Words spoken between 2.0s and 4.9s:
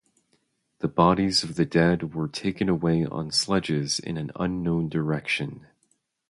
were taken away on sledges in an unknown